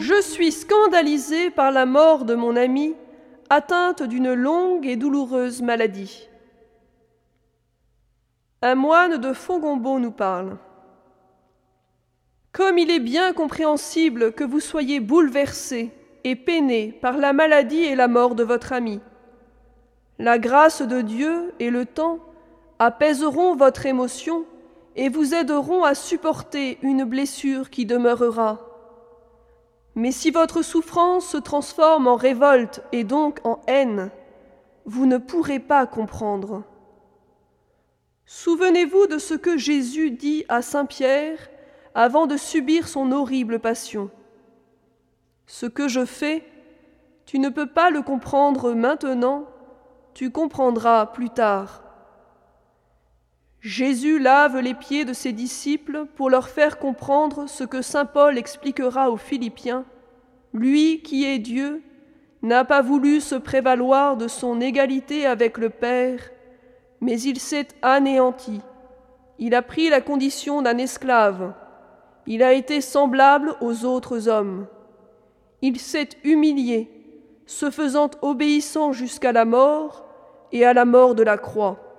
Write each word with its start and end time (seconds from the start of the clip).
Je 0.00 0.22
suis 0.22 0.50
scandalisé 0.50 1.50
par 1.50 1.70
la 1.72 1.84
mort 1.84 2.24
de 2.24 2.34
mon 2.34 2.56
amie, 2.56 2.94
atteinte 3.50 4.02
d'une 4.02 4.32
longue 4.32 4.86
et 4.86 4.96
douloureuse 4.96 5.60
maladie. 5.60 6.26
Un 8.62 8.76
moine 8.76 9.18
de 9.18 9.34
Fongombo 9.34 9.98
nous 9.98 10.10
parle. 10.10 10.56
Comme 12.52 12.78
il 12.78 12.90
est 12.90 12.98
bien 12.98 13.34
compréhensible 13.34 14.32
que 14.32 14.42
vous 14.42 14.60
soyez 14.60 15.00
bouleversé 15.00 15.90
et 16.24 16.34
peiné 16.34 16.98
par 17.02 17.18
la 17.18 17.34
maladie 17.34 17.84
et 17.84 17.94
la 17.94 18.08
mort 18.08 18.34
de 18.34 18.42
votre 18.42 18.72
ami. 18.72 19.00
La 20.18 20.38
grâce 20.38 20.80
de 20.80 21.02
Dieu 21.02 21.52
et 21.58 21.68
le 21.68 21.84
temps 21.84 22.20
apaiseront 22.78 23.54
votre 23.54 23.84
émotion 23.84 24.46
et 24.96 25.10
vous 25.10 25.34
aideront 25.34 25.84
à 25.84 25.94
supporter 25.94 26.78
une 26.80 27.04
blessure 27.04 27.68
qui 27.68 27.84
demeurera. 27.84 28.69
Mais 29.94 30.12
si 30.12 30.30
votre 30.30 30.62
souffrance 30.62 31.26
se 31.26 31.36
transforme 31.36 32.06
en 32.06 32.16
révolte 32.16 32.82
et 32.92 33.04
donc 33.04 33.40
en 33.44 33.60
haine, 33.66 34.10
vous 34.84 35.06
ne 35.06 35.18
pourrez 35.18 35.58
pas 35.58 35.86
comprendre. 35.86 36.64
Souvenez-vous 38.26 39.08
de 39.08 39.18
ce 39.18 39.34
que 39.34 39.56
Jésus 39.56 40.12
dit 40.12 40.44
à 40.48 40.62
Saint 40.62 40.86
Pierre 40.86 41.50
avant 41.94 42.26
de 42.26 42.36
subir 42.36 42.86
son 42.86 43.10
horrible 43.10 43.58
passion. 43.58 44.10
Ce 45.46 45.66
que 45.66 45.88
je 45.88 46.04
fais, 46.04 46.44
tu 47.26 47.40
ne 47.40 47.48
peux 47.48 47.66
pas 47.66 47.90
le 47.90 48.02
comprendre 48.02 48.72
maintenant, 48.72 49.46
tu 50.14 50.30
comprendras 50.30 51.06
plus 51.06 51.30
tard. 51.30 51.82
Jésus 53.60 54.18
lave 54.18 54.58
les 54.58 54.72
pieds 54.72 55.04
de 55.04 55.12
ses 55.12 55.32
disciples 55.32 56.06
pour 56.16 56.30
leur 56.30 56.48
faire 56.48 56.78
comprendre 56.78 57.46
ce 57.46 57.62
que 57.62 57.82
Saint 57.82 58.06
Paul 58.06 58.38
expliquera 58.38 59.10
aux 59.10 59.18
Philippiens. 59.18 59.84
Lui 60.54 61.02
qui 61.02 61.26
est 61.26 61.38
Dieu 61.38 61.82
n'a 62.40 62.64
pas 62.64 62.80
voulu 62.80 63.20
se 63.20 63.34
prévaloir 63.34 64.16
de 64.16 64.28
son 64.28 64.62
égalité 64.62 65.26
avec 65.26 65.58
le 65.58 65.68
Père, 65.68 66.30
mais 67.02 67.20
il 67.20 67.38
s'est 67.38 67.68
anéanti. 67.82 68.62
Il 69.38 69.54
a 69.54 69.60
pris 69.60 69.90
la 69.90 70.00
condition 70.00 70.62
d'un 70.62 70.78
esclave. 70.78 71.52
Il 72.26 72.42
a 72.42 72.54
été 72.54 72.80
semblable 72.80 73.56
aux 73.60 73.84
autres 73.84 74.28
hommes. 74.28 74.66
Il 75.60 75.78
s'est 75.78 76.08
humilié, 76.24 76.90
se 77.44 77.70
faisant 77.70 78.10
obéissant 78.22 78.92
jusqu'à 78.92 79.32
la 79.32 79.44
mort 79.44 80.06
et 80.50 80.64
à 80.64 80.72
la 80.72 80.86
mort 80.86 81.14
de 81.14 81.22
la 81.22 81.36
croix. 81.36 81.89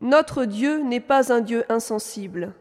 Notre 0.00 0.44
Dieu 0.44 0.82
n'est 0.82 1.00
pas 1.00 1.32
un 1.32 1.40
Dieu 1.40 1.64
insensible. 1.68 2.52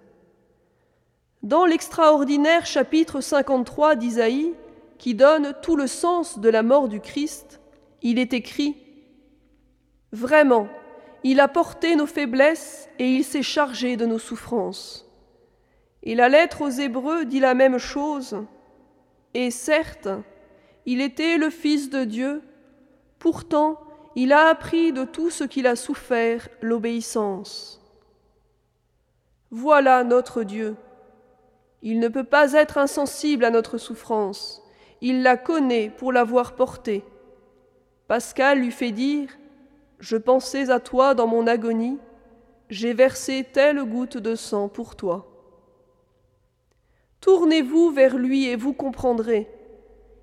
Dans 1.44 1.66
l'extraordinaire 1.66 2.66
chapitre 2.66 3.22
53 3.22 3.96
d'Isaïe, 3.96 4.54
qui 4.98 5.14
donne 5.14 5.54
tout 5.62 5.76
le 5.76 5.88
sens 5.88 6.40
de 6.40 6.50
la 6.50 6.64
mort 6.64 6.88
du 6.88 7.02
Christ, 7.02 7.60
il 8.02 8.20
est 8.20 8.34
écrit 8.34 8.78
Vraiment, 10.12 10.70
il 11.24 11.40
a 11.42 11.48
porté 11.48 11.96
nos 11.96 12.06
faiblesses 12.06 12.88
et 13.00 13.10
il 13.10 13.24
s'est 13.24 13.44
chargé 13.44 13.98
de 13.98 14.06
nos 14.06 14.20
souffrances. 14.20 15.06
Et 16.04 16.16
la 16.16 16.30
lettre 16.30 16.62
aux 16.62 16.70
Hébreux 16.70 17.26
dit 17.26 17.40
la 17.40 17.54
même 17.54 17.80
chose. 17.80 18.38
Et 19.34 19.52
certes, 19.52 20.08
il 20.86 21.02
était 21.02 21.38
le 21.38 21.50
Fils 21.50 21.90
de 21.90 22.06
Dieu, 22.06 22.42
pourtant 23.20 23.80
il 24.16 24.32
a 24.32 24.48
appris 24.48 24.94
de 24.94 25.04
tout 25.04 25.30
ce 25.30 25.44
qu'il 25.44 25.68
a 25.68 25.76
souffert 25.76 26.48
l'obéissance. 26.62 27.82
Voilà 29.52 30.04
notre 30.06 30.44
Dieu. 30.44 30.76
Il 31.82 32.00
ne 32.00 32.08
peut 32.08 32.24
pas 32.24 32.54
être 32.54 32.78
insensible 32.78 33.44
à 33.44 33.52
notre 33.52 33.78
souffrance. 33.78 34.64
Il 35.02 35.22
la 35.22 35.36
connaît 35.36 35.90
pour 35.90 36.14
l'avoir 36.14 36.56
portée. 36.56 37.04
Pascal 38.08 38.60
lui 38.60 38.72
fait 38.72 38.92
dire 38.92 39.30
Je 40.00 40.16
pensais 40.16 40.70
à 40.70 40.80
toi 40.80 41.14
dans 41.14 41.28
mon 41.28 41.46
agonie, 41.46 42.00
j'ai 42.70 42.94
versé 42.94 43.46
telle 43.52 43.84
goutte 43.84 44.18
de 44.18 44.36
sang 44.36 44.70
pour 44.70 44.96
toi. 44.96 45.28
Tournez-vous 47.20 47.92
vers 47.92 48.18
lui 48.18 48.46
et 48.46 48.56
vous 48.56 48.74
comprendrez. 48.74 49.50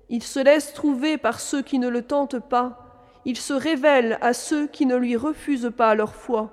Il 0.09 0.23
se 0.23 0.39
laisse 0.39 0.73
trouver 0.73 1.17
par 1.17 1.39
ceux 1.39 1.61
qui 1.61 1.77
ne 1.77 1.87
le 1.87 2.01
tentent 2.01 2.39
pas 2.39 2.82
il 3.25 3.37
se 3.37 3.53
révèle 3.53 4.17
à 4.21 4.33
ceux 4.33 4.67
qui 4.67 4.85
ne 4.85 4.95
lui 4.95 5.15
refusent 5.15 5.71
pas 5.75 5.95
leur 5.95 6.15
foi. 6.15 6.51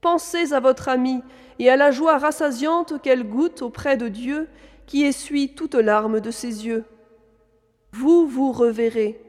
Pensez 0.00 0.52
à 0.54 0.60
votre 0.60 0.88
ami 0.88 1.22
et 1.58 1.68
à 1.68 1.76
la 1.76 1.90
joie 1.90 2.18
rassasiante 2.18 3.02
qu'elle 3.02 3.24
goûte 3.24 3.62
auprès 3.62 3.96
de 3.96 4.08
Dieu 4.08 4.48
qui 4.86 5.04
essuie 5.04 5.54
toute 5.54 5.74
larme 5.74 6.20
de 6.20 6.30
ses 6.30 6.66
yeux. 6.66 6.84
Vous 7.92 8.26
vous 8.26 8.50
reverrez. 8.52 9.20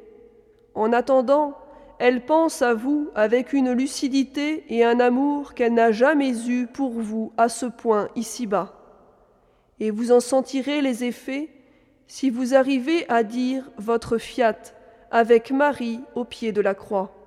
En 0.74 0.94
attendant, 0.94 1.57
elle 2.00 2.25
pense 2.25 2.62
à 2.62 2.74
vous 2.74 3.09
avec 3.16 3.53
une 3.53 3.74
lucidité 3.74 4.63
et 4.74 4.85
un 4.85 5.00
amour 5.00 5.53
qu'elle 5.53 5.74
n'a 5.74 5.91
jamais 5.91 6.47
eu 6.47 6.68
pour 6.68 6.91
vous 6.91 7.34
à 7.38 7.50
ce 7.50 7.66
point 7.66 8.07
ici-bas. 8.16 8.74
Et 9.80 9.91
vous 9.91 10.12
en 10.12 10.19
sentirez 10.19 10.81
les 10.81 11.03
effets 11.03 11.50
si 12.07 12.30
vous 12.30 12.56
arrivez 12.56 13.07
à 13.09 13.24
dire 13.24 13.69
votre 13.78 14.18
fiat 14.18 14.57
avec 15.12 15.52
Marie 15.52 16.00
au 16.16 16.24
pied 16.24 16.52
de 16.52 16.62
la 16.62 16.74
croix. 16.74 17.21